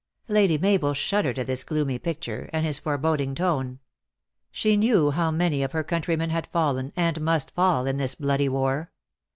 [0.27, 3.77] Lady Mabel shuddered at this gloomy picture, and his foreboding tone.
[4.49, 8.49] She knew how many of her countrymen had fallen, and must fall, in this bloody
[8.49, 8.91] war.